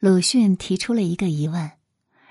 [0.00, 1.72] 鲁迅提出了一个疑问：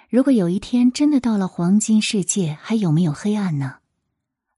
[0.09, 3.79] 如果有一天真的到了黄金世界，还有没有黑暗呢？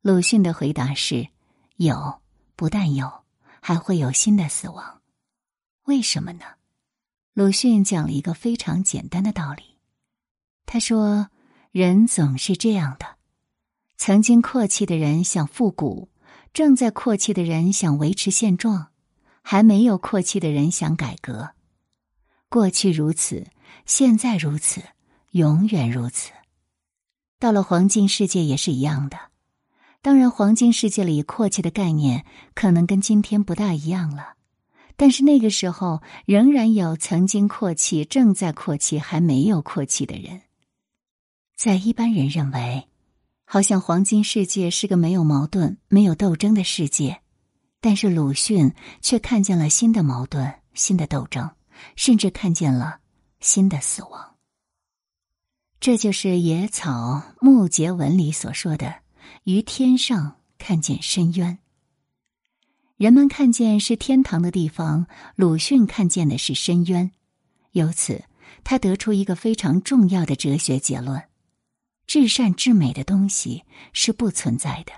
[0.03, 1.27] 鲁迅的回答是：
[1.77, 2.21] 有，
[2.55, 3.11] 不但有，
[3.61, 5.01] 还会有新的死亡。
[5.85, 6.45] 为什么呢？
[7.33, 9.63] 鲁迅讲了一个非常简单的道理。
[10.67, 11.29] 他说
[11.73, 13.17] ：“人总是这样的，
[13.97, 16.09] 曾经阔气的人想复古，
[16.53, 18.91] 正在阔气的人想维持现状，
[19.41, 21.55] 还没有阔气的人想改革。
[22.49, 23.45] 过去如此，
[23.85, 24.81] 现在如此，
[25.31, 26.31] 永远如此。
[27.39, 29.17] 到了黄金世界也是一样的。
[30.01, 32.25] 当然，黄金世界里阔气的概念
[32.55, 34.33] 可能跟今天不大一样了。”
[34.97, 40.41] 但是那个时候，仍然有曾经阔气、正在阔气、还没有阔气的人。
[41.55, 42.87] 在一般人认为，
[43.45, 47.21] 好像黄金世界是个没有矛盾、没有斗争的世界，
[47.79, 51.49] 但是鲁迅却看见了新的矛盾、新的斗争，
[51.95, 52.99] 甚至看见了
[53.39, 54.35] 新的死亡。
[55.79, 59.01] 这就是野草木结文里所说的
[59.45, 61.59] ：“于天上看见深渊。”
[62.97, 67.11] 人们看见是天堂的地方，鲁迅看见的是深渊。
[67.71, 68.25] 由此，
[68.65, 71.23] 他得出一个非常重要的哲学结论：
[72.05, 74.91] 至善至美的东西是不存在的。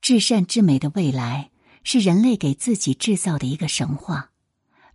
[0.00, 1.50] 至善至美的未来
[1.82, 4.30] 是人类给自己制造的一个神话。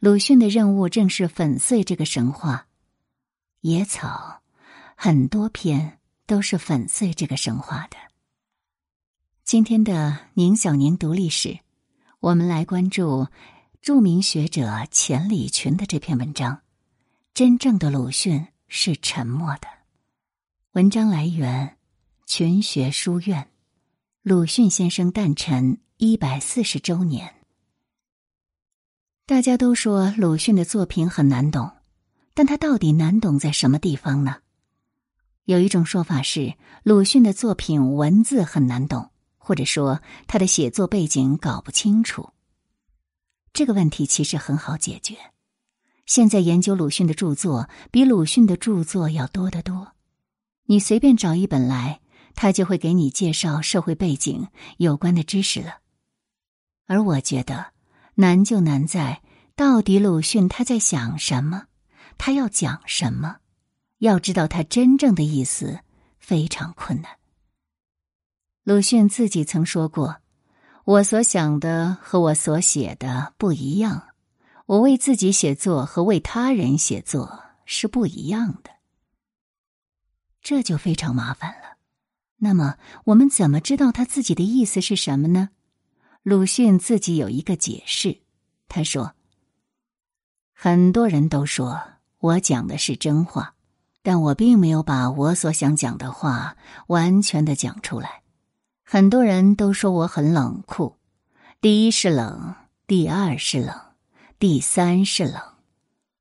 [0.04, 2.68] 鲁迅的任务正是粉碎这个神话。
[3.62, 4.42] 野草，
[4.98, 7.96] 很多篇都是粉碎这个神话的。
[9.46, 11.58] 今天的宁小宁读历史。
[12.20, 13.30] 我们来关注
[13.82, 16.64] 著名学者钱理群的这篇文章。
[17.34, 19.70] 真正的鲁迅是沉默的。
[20.74, 21.78] 文章来源：
[22.26, 23.48] 群学书院。
[24.22, 27.36] 鲁迅先生诞辰一百四十周年。
[29.26, 31.72] 大家都说鲁迅的作品很难懂，
[32.34, 34.38] 但他到底难懂在什么地方呢？
[35.46, 39.10] 有一种说法是，鲁迅的作品文字很难懂。
[39.46, 42.30] 或者说，他的写作背景搞不清楚。
[43.52, 45.18] 这个问题其实很好解决。
[46.06, 49.94] 现在研究鲁迅的著作，比鲁迅的著作要多得多。
[50.68, 52.00] 你随便找一本来，
[52.36, 54.48] 他就会给你介绍社会背景
[54.78, 55.80] 有关的知识了。
[56.88, 57.73] 而我觉得
[58.16, 59.22] 难就难在，
[59.56, 61.66] 到底鲁迅他在想什么？
[62.18, 63.38] 他要讲什么？
[64.00, 65.80] 要知道他真正的意思，
[66.20, 67.12] 非常困难。
[68.64, 70.18] 鲁迅自己曾说过
[70.86, 74.10] ：“我所想的和我所写的不一样，
[74.66, 78.72] 我为自己写作和为他人写作是不一样的。”
[80.42, 81.78] 这就非常麻烦了。
[82.38, 82.76] 那么，
[83.06, 85.50] 我们怎么知道他自己的意思是什么呢？
[86.24, 88.18] 鲁迅自己有一个解释，
[88.70, 89.14] 他说
[90.56, 91.78] ：“很多人都说
[92.20, 93.56] 我讲的是真话，
[94.02, 96.56] 但我并没有把我所想讲的话
[96.88, 98.22] 完全的讲出来。”
[98.86, 100.96] 很多人都说我很冷酷，
[101.60, 102.56] 第一是冷，
[102.88, 103.76] 第二是冷，
[104.40, 105.42] 第三是冷。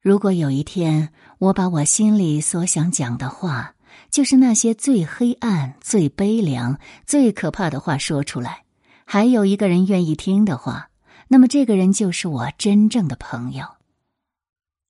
[0.00, 3.76] 如果有一天我把我心里所想讲的话，
[4.10, 8.61] 就是那些最黑暗、最悲凉、最可怕的话说出来，
[9.12, 10.88] 还有一个人愿意听的话，
[11.28, 13.66] 那么这个人就是我真正的朋友。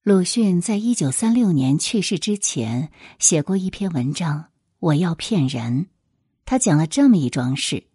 [0.04, 4.38] 鲁迅在一九三六年去世之前写过一篇文章
[4.78, 5.86] 《我要骗人》。
[6.44, 7.88] 他讲了这么一桩事：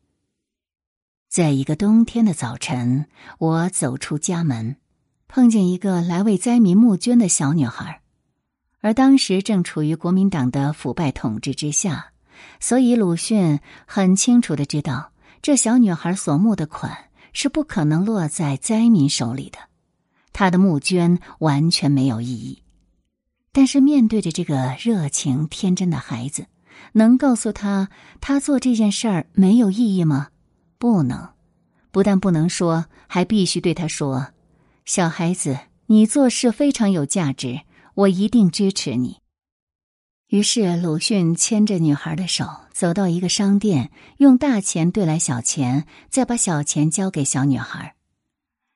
[1.29, 3.05] 在一个冬天的早晨，
[3.39, 4.75] 我走出家门，
[5.29, 8.01] 碰见一个来为灾民募捐的小女孩，
[8.81, 12.11] 而当时正处于国民党的腐败统治之下，
[12.59, 19.59] 所以鲁迅很清楚的知道，这小女孩所募的款是不可能落在灾民手里的，
[20.33, 22.61] 她的募捐完全没有意义。
[23.51, 26.45] 但是面对着这个热情天真的孩子。
[26.93, 27.89] 能告诉他
[28.21, 30.29] 他做这件事儿没有意义吗？
[30.77, 31.29] 不能，
[31.91, 34.27] 不但不能说，还必须对他说
[34.85, 37.61] ：“小孩子，你做事非常有价值，
[37.95, 39.17] 我一定支持你。”
[40.29, 42.45] 于是鲁迅牵着女孩的手
[42.78, 47.96] 走到一个商店，用大钱兑来小钱，再把小钱交给小女孩。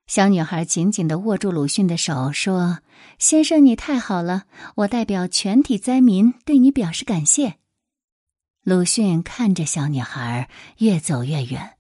[0.07, 2.80] 小女孩紧紧的握住鲁迅的手，说
[3.19, 7.57] ：“先生，你太好了，我代表全体灾民对你表示感谢。”
[8.65, 10.50] 鲁迅看着小女孩
[10.80, 11.74] 越走越远，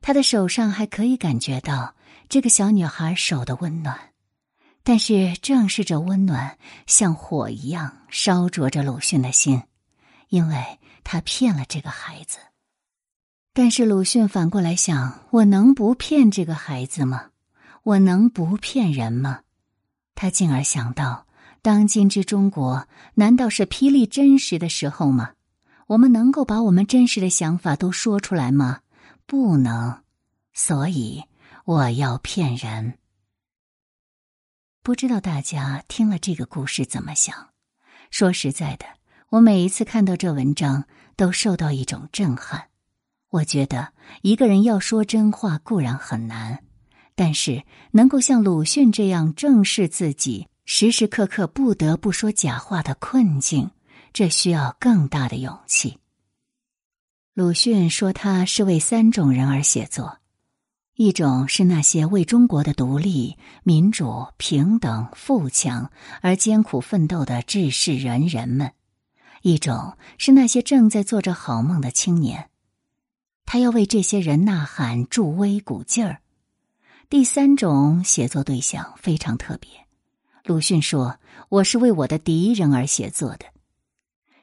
[0.00, 1.96] 他的手上还可以感觉到
[2.28, 3.98] 这个小女孩手的温暖，
[4.84, 6.56] 但是正是这温暖
[6.86, 9.60] 像火一样烧灼着鲁迅的心，
[10.28, 12.38] 因为他骗了这个孩子。
[13.52, 17.30] 但是鲁迅反过来想：我能不骗这个孩子吗？
[17.84, 19.42] 我能不骗人吗？
[20.16, 21.26] 他进而想到，
[21.62, 25.34] 当今之中国，难道是霹雳真实的时候吗？
[25.86, 28.80] 我们能够把我们真实的想法都说出来吗？
[29.26, 30.02] 不能。
[30.52, 31.24] 所以
[31.64, 32.98] 我要骗人。
[34.82, 37.50] 不知道大家听了这个故事怎么想？
[38.10, 38.86] 说实在的，
[39.30, 40.84] 我每一次看到这文章，
[41.16, 42.68] 都受到一种震撼。
[43.30, 43.92] 我觉得
[44.22, 46.62] 一个人要说真话固然很难，
[47.16, 53.70] 但是能够像鲁迅这样正视自己时时刻刻不得不说假话的困境，
[54.12, 55.98] 这需要更大的勇气。
[57.34, 60.18] 鲁迅说他是为三种人而写作：
[60.94, 65.90] 一种是那些为中国的独立、民主、平等、富强
[66.22, 68.68] 而艰苦奋斗的志士仁人们；
[69.44, 72.48] 一种是那些正在做着好梦的青年。
[73.44, 76.22] 他要为这些人呐喊助威鼓劲儿。
[77.10, 79.68] 第三种写作对象非常特别，
[80.44, 81.18] 鲁迅说
[81.50, 83.44] ：“我是为我的敌人而写作的。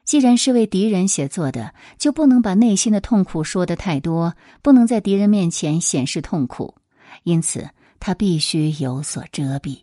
[0.04, 6.76] 既然是为敌人写作的，就不能把内心的痛苦说的太多，不能在敌人面前显示痛苦，
[7.24, 9.82] 因此他必须有所遮蔽。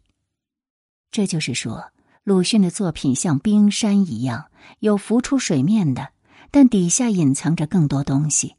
[1.12, 1.92] 这就是说，
[2.30, 6.10] 鲁迅的作品像冰山一样，有浮出水面的，
[6.52, 8.54] 但底下隐藏着更多东西。”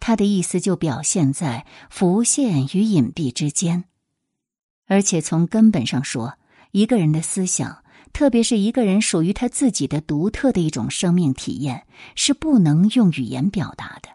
[0.00, 3.84] 他的意思就表现在浮现与隐蔽之间，
[4.86, 6.38] 而且从根本上说，
[6.70, 7.84] 一个人的思想，
[8.14, 14.08] 特别是一个人属于他自己的独特的一种生命体验，是不能用语言表达的。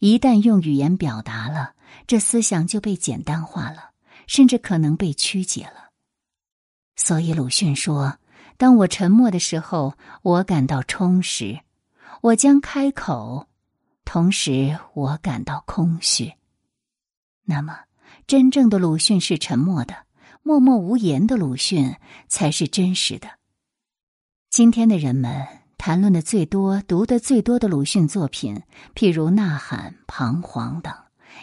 [0.00, 1.72] 一旦用语言表达了，
[2.06, 3.92] 这思想就被简单化了，
[4.26, 5.91] 甚至可能被曲解了。
[7.04, 8.16] 所以鲁迅说
[8.56, 11.58] ：“当我沉默的时候，我感到充实；
[12.20, 13.48] 我将开口。”
[14.06, 16.34] 同时，我感到空虚。
[17.44, 17.76] 那么，
[18.28, 20.06] 真正的鲁迅是沉默的、
[20.44, 21.96] 默默无言的鲁迅，
[22.28, 23.26] 才是真实的。
[24.48, 25.44] 今天的人们
[25.76, 28.62] 谈论的最多、读的最多的鲁迅作品，
[28.94, 30.94] 譬如《呐喊》《彷徨》等，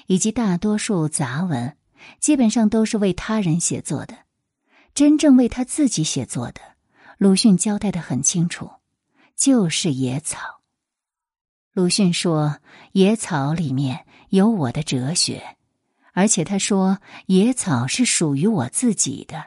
[0.08, 1.76] 以及大多数杂文，
[2.22, 4.29] 基本上都是为他人写作的。
[5.00, 6.60] 真正为他自己写作的，
[7.18, 8.70] 鲁迅交代的很清楚，
[9.34, 10.60] 就是野草。
[11.72, 12.58] 鲁迅说
[12.92, 15.56] ：“野草里面有我的哲学，
[16.12, 19.46] 而且他说野草是属于我自己的。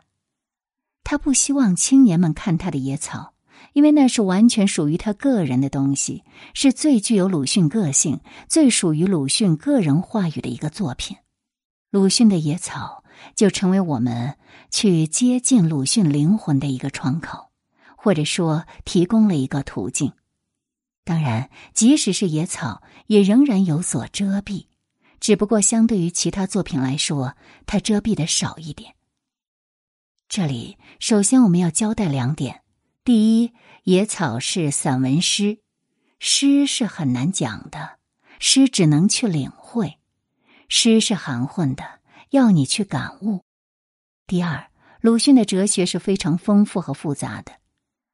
[1.05, 3.35] 他不希望青年们看他的野草，
[3.75, 6.25] 因为那是完全属于他个人的东西，
[6.55, 11.19] 是最具有鲁迅个性、最属于鲁迅个人话语的一个作品。
[11.91, 13.02] 鲁迅的野草
[13.35, 14.37] 就成为我们
[14.71, 17.51] 去接近鲁迅灵魂的一个窗口，
[17.97, 20.13] 或者说提供了一个途径。”
[21.05, 24.67] 当然，即使是野草，也仍然有所遮蔽，
[25.19, 27.35] 只不过相对于其他作品来说，
[27.67, 28.95] 它遮蔽的少一点。
[30.29, 32.63] 这里首先我们要交代两点：
[33.03, 33.53] 第一，
[33.83, 35.59] 野草是散文诗，
[36.21, 37.99] 诗是很难讲的，
[38.39, 39.99] 诗只能去领会，
[40.69, 42.01] 诗是含混的，
[42.33, 43.43] 要你去感悟。
[44.27, 44.71] 第二，
[45.03, 47.53] 鲁迅的哲学是非常丰富和复杂的，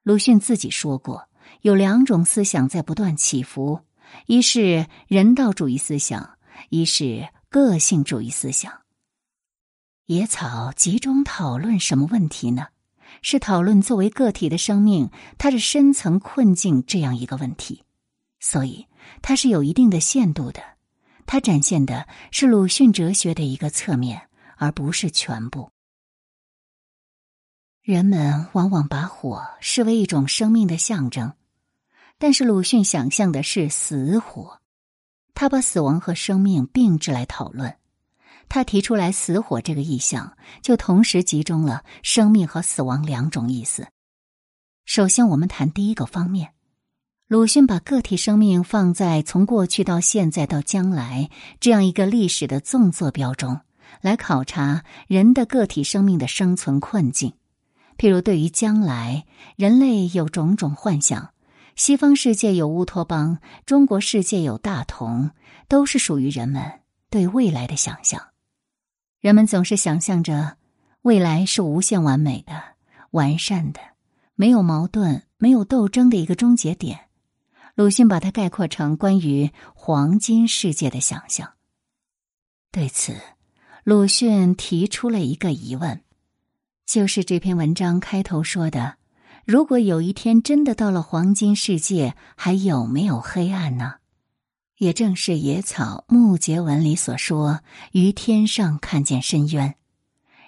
[0.02, 1.28] 鲁迅自己说过。
[1.60, 3.80] 有两种思想在不断起伏，
[4.26, 6.36] 一是人道主义思想，
[6.68, 8.82] 一是个性主义思想。
[10.06, 12.66] 野草集中讨论什么问题呢？
[13.22, 17.84] 是讨论作为个体的生命，它的深层困境这样一个问题。
[18.40, 18.88] 所以
[19.22, 20.60] 它是有一定的限度的，
[21.30, 25.70] 它展现的是鲁迅哲学的一个侧面，而不是全部。
[27.82, 31.34] 人们往往把火视为一种生命的象征。
[32.16, 34.62] 但是鲁迅想象的是死火，
[35.34, 37.76] 他把死亡和生命并置来讨论。
[38.48, 43.86] 他提出来死火这个意象，就同时集中了生命和死亡两种意思。
[44.86, 46.54] 首先，我们谈第一个方面，
[47.28, 51.28] 鲁迅把个体生命放在从过去到现在到将来
[51.60, 53.60] 这样一个历史的纵坐标中，
[54.00, 57.34] 来考察人的个体生命的生存困境。
[57.98, 61.34] 譬如，对于将来，人类有种种幻想。
[61.76, 65.30] 西方世界有乌托邦，中国世界有大同，
[65.68, 66.80] 都是属于人们
[67.10, 68.28] 对未来的想象。
[69.20, 70.56] 人们总是想象着
[71.02, 72.54] 未来是无限完美的、
[73.10, 73.80] 完善的，
[74.34, 77.00] 没有矛盾、没有斗争的一个终结点。
[77.78, 81.52] 鲁迅把它概括成关于黄金世界的想象。
[82.72, 83.14] 对此，
[83.84, 86.02] 鲁迅提出了一个疑问，
[86.84, 88.96] 就是这篇文章开头说的。
[89.44, 93.98] 如果有一天真的到了黄金世界，还有没有黑暗呢？
[94.78, 97.60] 也正是野草木结文里所说
[97.94, 99.76] ：“于天上看见深渊。”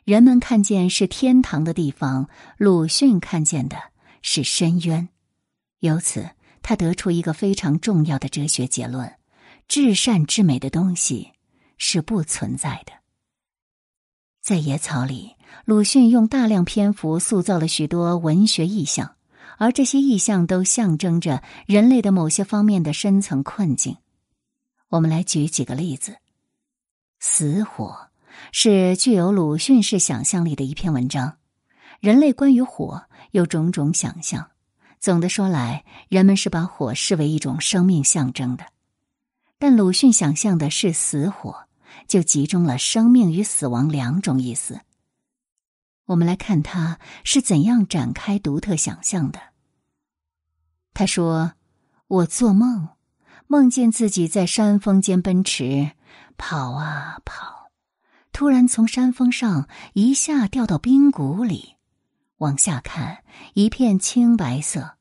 [0.02, 3.76] 人们看见是天堂的地方，鲁迅看见的
[4.20, 5.08] 是深渊。
[5.78, 6.30] 由此，
[6.62, 9.16] 他得出一个非常重要的哲学结论：
[9.68, 11.32] 至善至美的东西
[11.78, 12.92] 是不存在的。
[14.40, 19.16] 在野草里，鲁迅用大量篇幅塑造了许多文学意象，
[19.58, 23.96] 而这些意象都象征着人类的某些方面的深层困境。
[24.88, 26.16] 我们来举几个例子：
[27.18, 28.10] 死火。
[28.52, 31.36] 是具有鲁迅式想象力的一篇文章。
[32.00, 34.52] 人类关于火有种种想象。
[35.00, 38.66] 总的说来，人们是把火视为一种生命象征的。
[39.58, 41.64] 但鲁迅想象的是死火，
[42.06, 44.82] 就集中了生命与死亡两种意思。
[46.04, 49.40] 我们来看他是怎样展开独特想象的。
[50.92, 51.54] 他说
[52.08, 52.90] ：“我做梦，
[53.46, 55.92] 梦见自己在山峰间奔驰，
[56.36, 57.70] 跑啊跑。”
[58.32, 61.76] 突然从山峰上一下掉到冰谷里，
[62.40, 63.22] 往下看，
[63.54, 64.96] 一片青白色。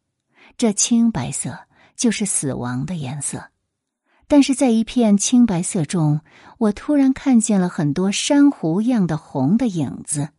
[0.58, 1.58] 这青白色
[1.96, 3.52] 就是死亡的颜色。
[4.28, 6.22] 但是在一片青白色中，
[6.58, 10.30] 我突然看见了很多珊瑚样的红的影子。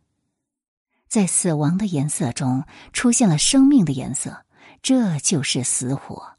[1.07, 4.45] 在死亡的颜色中出现了生命的颜色，
[4.81, 6.37] 这就是死火。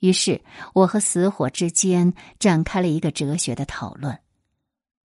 [0.00, 0.42] 于是
[0.74, 4.18] 我和死火之间展开了一个哲学的讨论。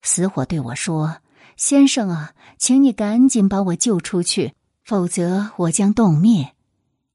[0.01, 1.17] 死火对我说
[1.57, 4.53] ：“先生啊，请你赶紧把我救出去，
[4.85, 6.53] 否则我将冻灭。”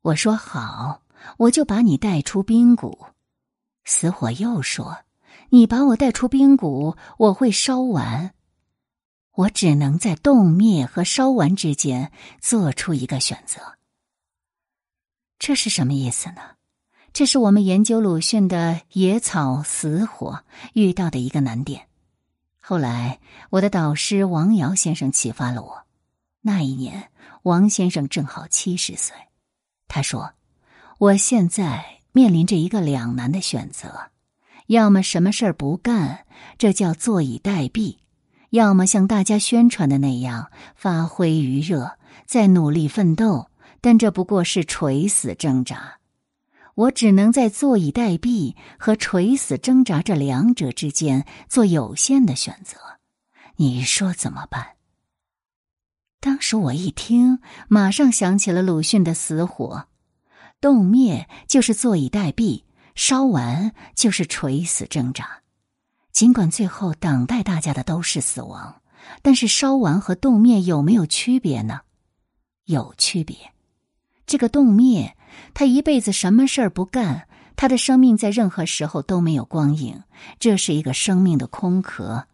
[0.02, 1.00] 我说：“好，
[1.38, 3.06] 我就把你带出冰谷。”
[3.84, 4.98] 死火又说
[5.48, 8.34] ：“你把我带出冰谷，我会烧完。”
[9.32, 13.78] 我只能在冻灭和烧完之间做出一个选择。
[15.38, 16.42] 这是什么意思呢？
[17.12, 21.88] 这是我们研究鲁迅的野草死火遇到的一个难点。
[22.60, 25.82] 后来，我的导师王瑶先生启发了我。
[26.42, 27.10] 那一年，
[27.42, 29.14] 王先生正好七十岁。
[29.88, 30.32] 他说
[30.98, 34.10] ：“我现在面临着一个两难的选择，
[34.66, 37.98] 要么什么事儿不干，这叫坐以待毙；
[38.50, 45.98] 要么像大家宣传的那样发挥余热，再努力奋斗，但这不过是垂死挣扎。”
[46.76, 52.78] 我只能在坐以待毙和垂死挣扎这两者之间做有限的选择，
[53.56, 54.66] 你说怎么办？
[56.20, 59.86] 当时我一听，马上想起了鲁迅的死火，
[60.60, 65.40] 冻灭就是坐以待毙，烧完就是垂死挣扎。
[66.12, 68.82] 尽管最后等待大家的都是死亡，
[69.22, 71.80] 但是烧完和冻灭有没有区别呢？
[72.66, 73.36] 有区别。
[74.26, 75.16] 这个冻灭。
[75.54, 80.02] 他一辈子什么事儿不干，他的生命在任何时候都没有光影，
[80.40, 82.26] 这是一个生命的空壳。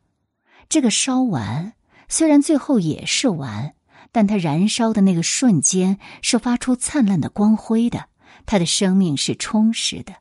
[0.69, 1.75] 这个烧完，
[2.09, 3.75] 虽然最后也是完，
[4.17, 8.09] 但它燃烧的那个瞬间是发出灿烂的光辉的，
[8.47, 10.15] 他的生命是充实的。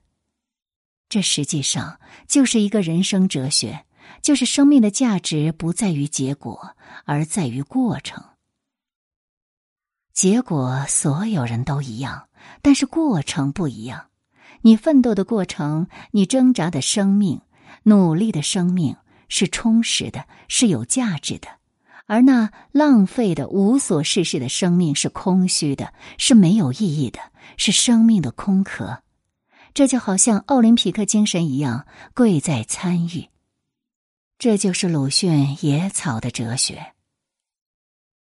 [1.07, 3.85] 这实际上就是一个人生哲学，
[4.21, 6.75] 就是生命的价值不在于结果，
[7.05, 8.21] 而在于过程。
[10.11, 12.27] 结果所有人都一样。
[12.61, 14.07] 但是过程不一样，
[14.63, 17.39] 你奋斗的过程，你挣扎的生命，
[17.83, 18.97] 努力的生命
[19.29, 21.47] 是充实的，是有价值的；
[22.05, 27.19] 而那浪费的、无所事事的生命是空虚的，是没有意义的，
[27.57, 29.01] 是生命的空壳。
[29.73, 33.29] 这就好像奥林匹克精神一样，贵在参与。
[34.37, 36.93] 这就是鲁迅野草的哲学。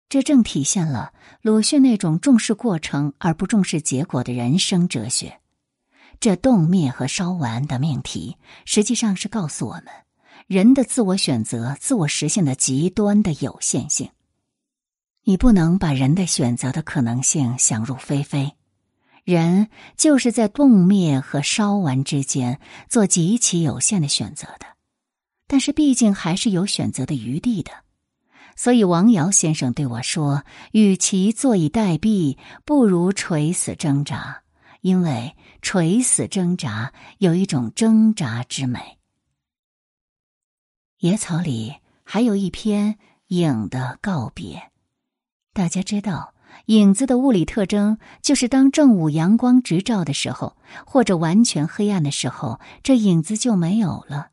[0.09, 5.41] 这正体现了鲁迅那种重视过程而不重视结果的人生哲学。
[6.19, 9.87] 这冻灭和烧完的命题，实际上是告诉我们
[10.47, 14.11] 人的自我选择、自我实现的极端的有限性。
[15.25, 18.53] 你不能把人的选择的可能性想入非非。
[19.25, 24.67] 人就是在冻灭和烧完之间做极其有限的选择的，
[25.49, 27.73] 但是毕竟还是有选择的余地的。
[28.55, 34.43] 所以，王瑶先生对我说：“与其坐以待毙，不如垂死挣扎，
[34.81, 38.96] 因为垂死挣扎有一种挣扎之美。”
[41.01, 41.75] 野草里
[42.05, 42.97] 还有一篇
[43.29, 44.71] 影的告别。
[45.53, 46.33] 大家知道，
[46.67, 54.29] 影子的物理特征就是当正午阳光直照的时候，或者完全黑暗的时候，这影子就没有了。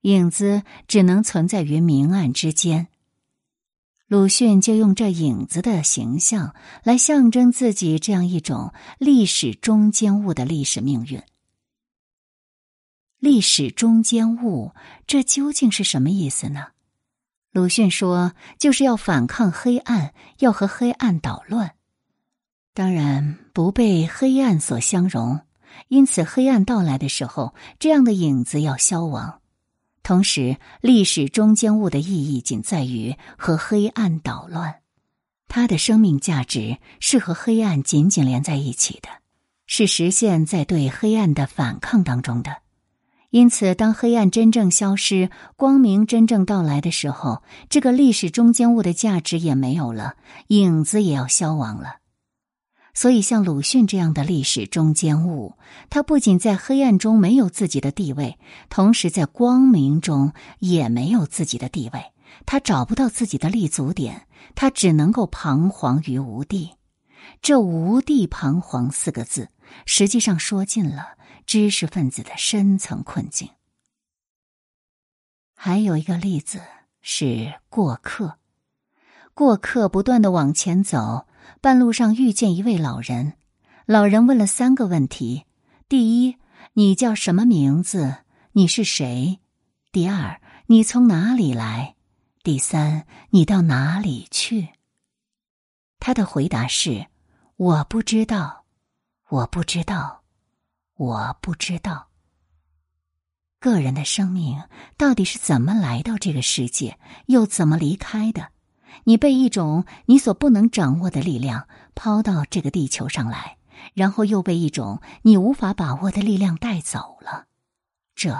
[0.00, 2.88] 影子只能存在于明暗之间。
[4.08, 11.22] 鲁迅就用这影子的形象来象征自己这样一种历史中间物的历史命运。
[13.22, 14.72] 历史中间物，
[15.06, 16.70] 这究竟是什么意思呢？
[17.52, 21.76] 鲁迅说：“就是要反抗黑暗，要和黑暗捣乱。
[22.74, 25.38] 当然不被黑暗所相容，
[25.86, 29.38] 因此黑暗到来的时候，这样的影子要消亡。
[30.02, 34.80] 同时，历史中间物的意义仅在于和黑暗捣乱，
[35.46, 39.08] 它的生命价值是和黑暗紧紧连在一起的，
[39.68, 42.61] 是实现在对黑暗的反抗当中的。”
[43.32, 50.16] 因此，当黑暗真正消失，光明真正到来的时候，这个历史中间物的价值也没有了，
[50.48, 51.96] 影子也要消亡了。
[52.92, 55.54] 所以，像鲁迅这样的历史中间物，
[55.88, 62.04] 他不仅在黑暗中没有自己的地位，同时在光明中也没有自己的地位。
[62.44, 66.72] 他找不到自己的立足点，他只能够彷徨于无地。
[67.40, 69.48] 这“无地彷徨”四个字，
[69.86, 71.18] 实际上说尽了。
[71.44, 73.50] 知识分子的深层困境。
[75.56, 76.62] 还有一个例子
[77.00, 78.38] 是过客，
[79.34, 81.26] 过客不断的往前走，
[81.60, 83.34] 半路上遇见一位老人，
[83.86, 85.44] 老人问了三个问题：
[85.88, 86.38] 第一，
[86.74, 88.18] 你叫什么名字？
[88.52, 89.40] 你是谁？
[89.90, 91.96] 第二，你从哪里来？
[92.44, 94.68] 第三，你到哪里去？
[95.98, 97.08] 他的回答是：
[97.56, 98.61] 我不知道，
[99.32, 100.24] 我不知道。
[100.94, 102.08] 我不知道，
[103.58, 104.62] 个人的生命
[104.98, 106.98] 到底是怎么来到这个世界，
[107.28, 108.50] 又怎么离开的？
[109.04, 113.56] 你被一种你所不能掌握的力量抛到这个地球上来，
[113.94, 117.46] 然后又被一种你无法把握的力量带走了，
[118.14, 118.38] 这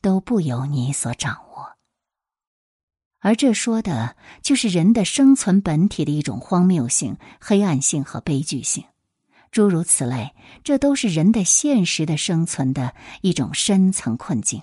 [0.00, 1.76] 都不由你所掌握。
[3.18, 8.84] 而这说的就是人的生存本体的一种荒谬性、黑暗性和悲剧性。
[9.50, 14.62] 诸如此类，这都是人的现实的生存的一种深层困境。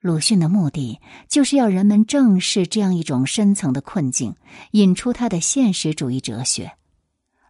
[0.00, 4.36] 鲁迅的目的就是要人们正视这样一种深层的困境，
[4.70, 6.72] 引出他的现实主义哲学。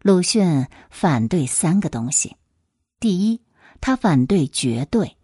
[0.01, 2.37] 鲁迅反对三个东西：
[3.01, 3.43] 第一，
[3.81, 5.17] 他反对绝对，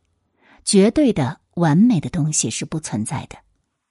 [0.65, 3.39] 绝对的完美的东西是不存在的。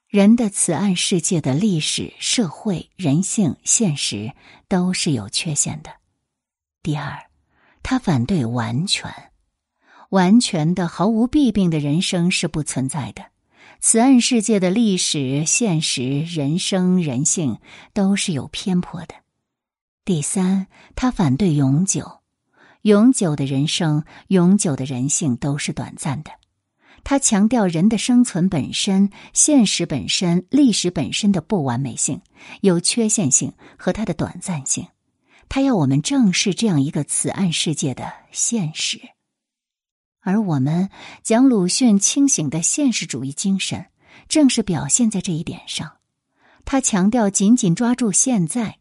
[0.06, 4.32] 人的此岸世界的历史、社会、人性、现实
[4.68, 5.90] 都是有缺陷的。
[6.84, 7.18] 第二，
[7.82, 9.10] 他反对完全、
[10.10, 13.24] 完全的、毫无弊病的人生是不存在的。
[13.80, 17.58] 此岸世界的历史、现实、人生、人性
[17.94, 19.14] 都是有偏颇的。
[20.04, 22.20] 第三，他反对永久、
[22.82, 26.32] 永久的人生、永久的人性都是短暂的。
[27.02, 32.20] 他强调人的生存本身、现实本身、历史本身的不完美性、
[32.60, 34.86] 有缺陷性和它的短暂性。
[35.48, 39.00] 他要我们正视这样一个此岸世界的现实，
[40.20, 40.90] 而我们
[41.22, 43.86] 讲鲁迅清醒的现实主义精神，
[44.28, 45.98] 正是表现在这一点上。
[46.64, 48.78] 他强调紧紧抓住现在，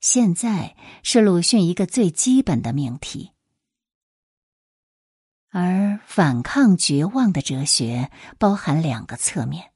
[0.00, 3.32] 现在是鲁迅一个最基本的命题。
[5.50, 9.72] 而反抗绝望的哲学包含两个侧面，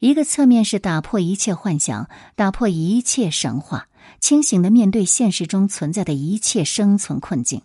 [0.00, 3.88] 一个侧面是打破一切幻想，打破一切神话。
[4.20, 7.62] 清醒的面对现实中存在的一切生存困境，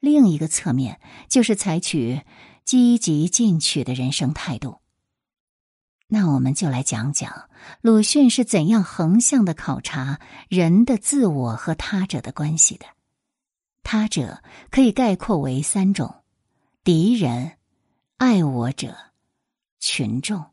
[0.00, 2.20] 另一个侧面就是采取
[2.64, 4.80] 积极进取的人生态度。
[6.08, 7.48] 那我们就来讲讲
[7.80, 10.18] 鲁迅是怎样横向的考察
[10.48, 12.86] 人的自我和他者的关系的。
[13.84, 16.22] 他者可以概括为三种：
[16.82, 17.52] 敌人、
[18.16, 18.96] 爱我者、
[19.78, 20.44] 群众。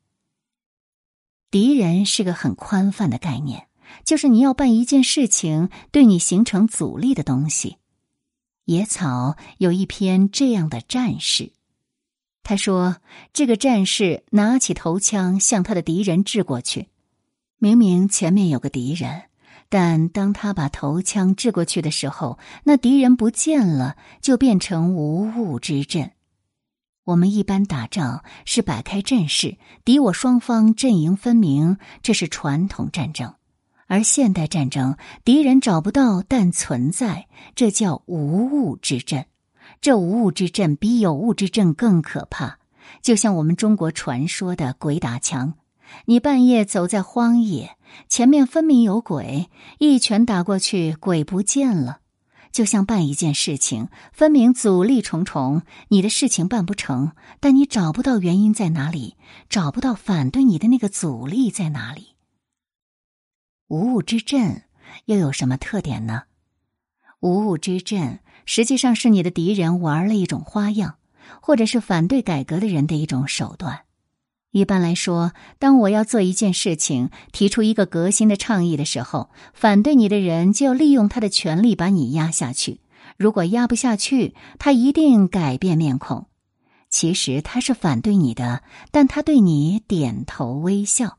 [1.51, 3.67] 敌人是个很宽泛的概念。
[4.03, 7.77] 就是你要办一件事情，对你形成阻力的东西。
[8.65, 11.51] 野草有一篇这样的战士，
[12.43, 12.97] 他说
[13.31, 16.87] ：“这个战士拿起头枪向他的敌人掷过去，
[17.57, 19.25] 明明前面有个敌人，
[19.69, 26.11] 但当他把头枪掷过去的时候，那敌人不见了，就变成无物之阵。
[27.05, 33.33] 我们一般打仗是摆开阵势，敌我双方阵营分明，这是传统战争。”
[33.87, 39.27] 而现代战争，敌人找不到，但存在，这叫无物之阵。
[39.79, 42.57] 这无物之阵比有物之阵更可怕，
[43.03, 45.53] 就像我们中国传说的鬼打墙。
[46.05, 47.77] 你半夜走在荒野，
[48.09, 51.99] 前面分明有鬼，一拳打过去，鬼不见了。
[52.55, 59.17] 就像办一件事情，分明阻力重重，你的事情办不成，但你找不到原因在哪里，
[59.49, 62.15] 找不到反对你的那个阻力在哪里。
[63.67, 64.63] 无物之阵
[65.03, 66.23] 又有什么特点呢？
[67.19, 70.95] 无物之阵实际上是你的敌人玩了一种花样，
[71.41, 73.84] 或者是反对改革的人的一种手段。
[74.55, 82.79] 一般来说，当我要做一件事情，提出一个革新的倡议的时候，反对你的人就要利用他的权力把你压下去。
[83.17, 86.27] 如果压不下去，他一定改变面孔。
[86.89, 91.17] 其实他是反对你的，但他对你点头微笑。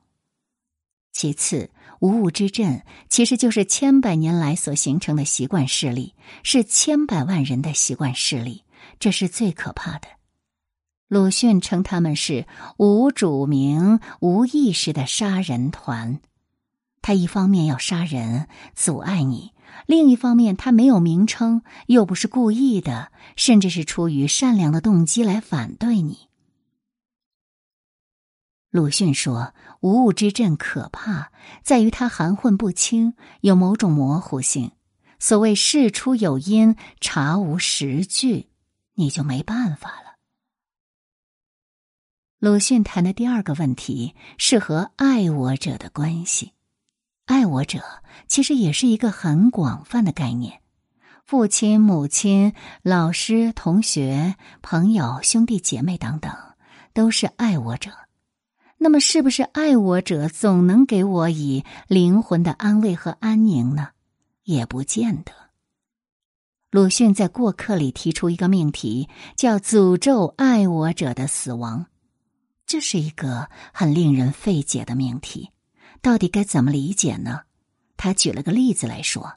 [1.12, 1.68] 其次，
[2.00, 8.64] 无物之阵其实就是千百年来所形成的习惯势力，是千百万人的习惯势力，
[8.98, 10.08] 这是最可怕的。
[11.08, 12.46] 鲁迅称他们是
[12.78, 16.20] 无主名、无意识的杀人团。
[17.00, 19.52] 他一方面要杀人，阻碍你；
[19.86, 26.28] 另一方面，他没有名称，又不是故意的，甚至是出于善良的动机来反对你。
[28.70, 31.30] 鲁迅说：“无物之阵可怕，
[31.62, 34.72] 在于它含混不清，有某种模糊性。
[35.20, 38.48] 所谓事出有因，查无实据，
[38.94, 40.05] 你就没办法了。”
[42.38, 46.52] 鲁迅谈的第二个问题是和爱我者的关系。
[47.24, 47.80] 爱我者
[48.28, 50.60] 其实也是一个很广泛的概念，
[51.24, 56.30] 父亲、母亲、老师、同学、朋友、兄弟姐妹等等，
[56.92, 57.90] 都是爱我者。
[58.76, 63.88] 那么，是不是爱我者总能给我以灵魂的安慰和安宁呢？
[64.44, 65.32] 也不见得。
[66.70, 71.86] 鲁迅在《过客》里提出一个命题，叫“诅咒爱我者的死亡”。
[72.66, 75.50] 这是一个很令人费解的命题，
[76.02, 77.42] 到底该怎么理解呢？
[77.96, 79.34] 他举了个例子来说，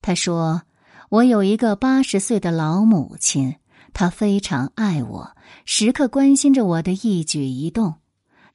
[0.00, 0.62] 他说
[1.10, 3.56] ：“我有一个八十岁的老母亲，
[3.92, 7.96] 她非常爱我，时刻关心着我的一举一动。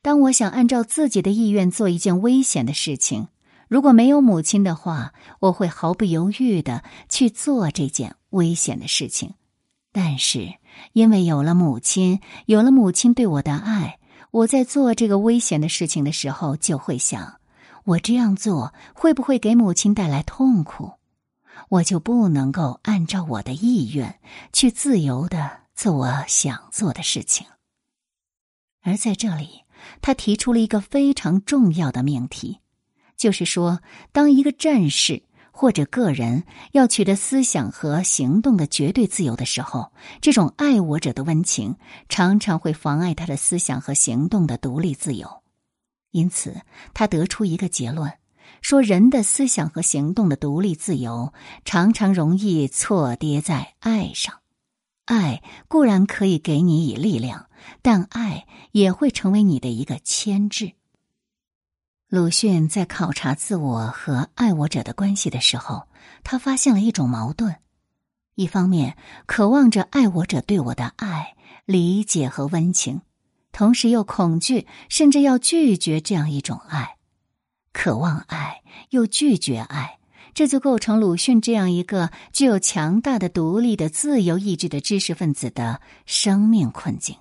[0.02, 3.28] 当我想按照自己的意愿做一件危险的事情，
[3.68, 9.36] 如果没有母亲的话，我会毫不犹豫的去做这件危险的事情。
[9.92, 10.56] 但是
[10.94, 13.98] 因为有了母亲，有了母亲对我的爱。”
[14.32, 17.40] 我在做这个危险的事情的时候，就会想：
[17.84, 20.92] 我这样做会不会给母亲带来痛苦？
[21.70, 24.20] 我就不能够按照我的意愿
[24.54, 27.46] 去自由的做我想做的事情。
[28.82, 29.64] 而在这里，
[30.02, 32.60] 他提出了一个非常重要的命题，
[33.18, 35.24] 就是说，当一个战士。
[35.60, 39.92] 或者个人要取得思想和行动的绝对自由的时候，
[40.22, 41.76] 这种爱我者的温情
[42.08, 45.44] 常常会妨碍他的思想和行动的独立自由。
[46.12, 46.62] 因此，
[46.94, 48.14] 他得出一个结论：
[48.62, 51.34] 说人的思想和行动的独立自由
[51.66, 54.36] 常常容易错跌在爱上。
[55.04, 57.50] 爱固然可以给你以力量，
[57.82, 60.72] 但爱也会成为你的一个牵制。
[62.10, 65.88] 鲁迅在考察自我和爱我者的关系的时候，
[66.24, 67.58] 他发现了一种矛盾：
[68.34, 73.02] 一方面渴望着爱我者对我的爱、理解和温情，
[73.52, 76.98] 同时又恐惧甚至要拒绝这样一种爱；
[77.74, 80.00] 渴望爱又拒绝爱，
[80.34, 87.16] 这就构成鲁迅这样一个具有强大的独立的自由意志的知识分子的生命困境。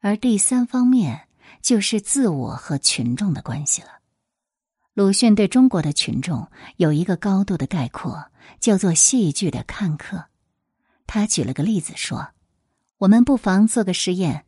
[0.00, 1.26] 而第三方面。
[1.62, 3.88] 就是自我和群众的关系了。
[4.94, 8.26] 鲁迅对中国的群众有一个高度的概括，
[8.58, 10.24] 叫做戏剧的看客。
[11.06, 12.30] 他举了个例子说
[12.98, 14.44] ：“我们不妨做个实验，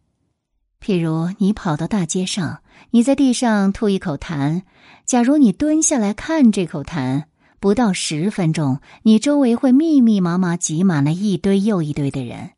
[0.81, 4.63] 譬如你跑到大街上，你在地上吐一口痰。
[5.07, 7.25] 假如你蹲下来看这口痰，
[7.61, 12.51] 不到十分钟，你周围会密密麻麻挤满了一堆又一堆的人，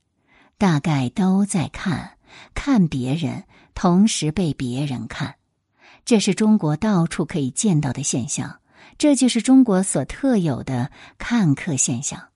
[0.59, 2.17] 大概都在看
[2.55, 5.37] 看别人。”同时被别人看，
[6.05, 8.61] 这是中国到处可以见到的现象。
[8.97, 12.29] 这就是中国所特有的看客现象。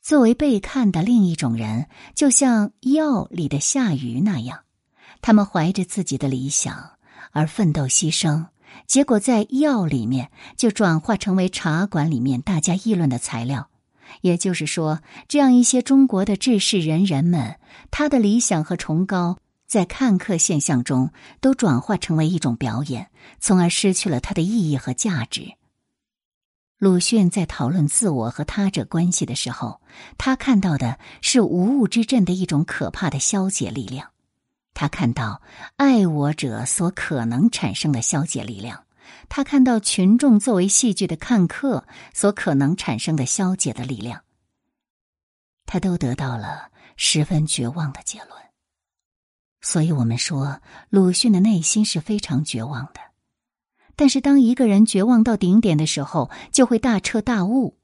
[0.00, 4.60] 作为被看的另一种人，就像药里的夏鱼那样，
[5.20, 6.92] 他们怀着自己的理想
[7.32, 8.46] 而奋斗牺牲，
[8.86, 13.68] 结果在药里面就转化成为茶馆里面大家议论的材料。
[14.22, 17.58] 也就是说，这样一些中国的志士仁人们，
[17.90, 19.38] 他的理想和崇高。
[19.66, 25.54] 在看客现象中，都转化成为一种表演，从而失去了它的意义和价值。
[26.78, 29.80] 鲁迅在讨论自我和他者关系的时候，
[30.18, 34.10] 他看到的是无物之阵的一种可怕的消解力量。
[34.74, 35.40] 他看到
[35.76, 38.84] 爱我者所可能产生的消解力量，
[39.30, 44.20] 他看到群众作为戏剧的看客所可能产生的消解的力量，
[45.64, 48.45] 他都得到了十分绝望的结论。
[49.68, 53.00] 所以我们说，鲁迅的内心是非常绝望的。
[53.96, 57.76] 但是，当一个人绝望到顶点的时候，就会大彻大悟。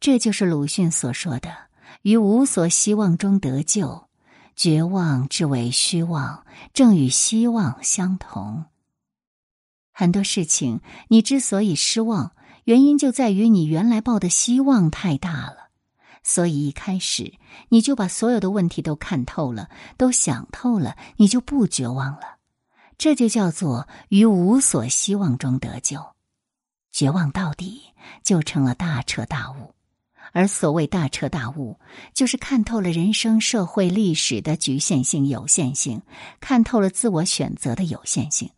[0.00, 1.54] 这就是鲁迅所说的
[2.00, 4.08] ：“于无所希望中得救，
[4.54, 8.64] 绝望之为虚妄，正与希望相同。
[9.92, 12.32] 很多事情，你之所以失望，
[12.64, 15.65] 原因就在于你原来抱的希望太大了，
[16.28, 17.34] 所以一开始
[17.68, 22.38] 你就把所有的问题都看透了，都想透了，你就不绝望了。
[22.98, 26.04] 这就叫做于无所希望中得救。
[26.90, 27.80] 绝望到底，
[28.24, 29.72] 就成了大彻大悟。
[30.32, 31.78] 而所谓大彻大悟，
[32.12, 36.02] 就是看透了人生、社会、历史的局限性、有限性，
[36.40, 38.50] 看透了自我选择的有限性。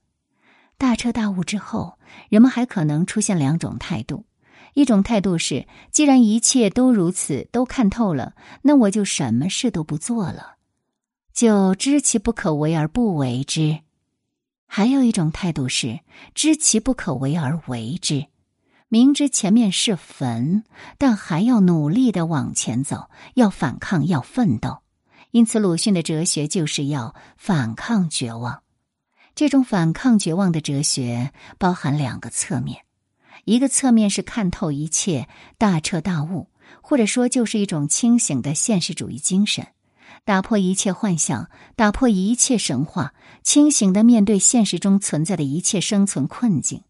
[0.79, 1.99] 大彻大悟之后，
[2.31, 4.25] 人们还可能出现两种态度：
[4.79, 10.55] 一种态度是，既然一切都如此，都看透了，那我就什么事都不做了，
[11.35, 13.81] 就知其不可为而不为之；
[14.69, 15.99] 还有一种态度是，
[16.33, 18.27] 知其不可为而为之。
[18.87, 20.63] 明知前面是坟，
[20.97, 24.79] 但还要努力的往前走，要反抗，要奋斗。
[25.33, 28.63] 因此，鲁迅的哲学就是要反抗绝望。
[29.35, 32.83] 这种反抗绝望的哲学包含两个侧面：
[33.49, 36.49] 一个侧面是看透一切，大彻大悟，
[36.83, 39.69] 或者说就是一种清醒的现实主义精神，
[40.27, 46.83] 打破一切幻想，打破一切神话，清醒的面对现实中存在的一切生存困境。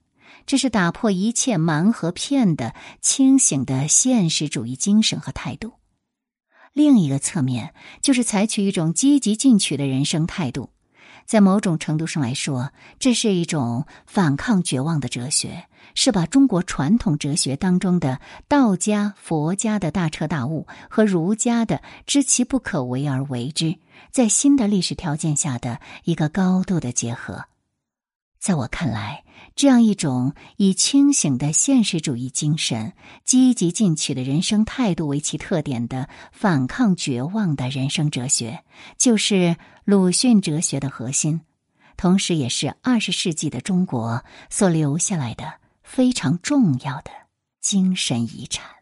[0.47, 5.75] 这是打破一切瞒和骗的清醒的现实主义精神和态度。
[6.73, 10.71] 另一个侧面就是采取一种积极进取的人生态度。
[11.25, 15.68] 在某种程度上来说，这是一种反抗绝望的哲学，
[16.01, 23.77] 是把中国传统哲学当中的道家、佛家的大彻大悟和儒家的知其不可为而为之，
[24.13, 27.47] 在新的历史条件下的一个高度的结合。
[28.39, 29.25] 在我看来，
[29.57, 32.93] 这样一种以清醒的现实主义精神、
[33.25, 38.63] 积极进取的人生态度为其特点的反抗绝望的人生哲学，
[38.99, 41.41] 就是鲁迅哲学的核心，
[41.97, 45.55] 同时也是二十世纪的中国所留下来的
[45.89, 47.11] 非常重要的
[47.61, 48.78] 精神遗产。